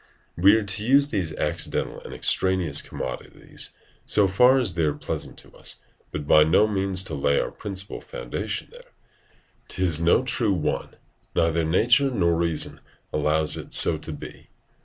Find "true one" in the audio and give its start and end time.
10.23-10.95